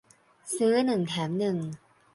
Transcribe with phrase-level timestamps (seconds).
[0.57, 1.57] ซื้อหนึ่งแถมหนึ่ง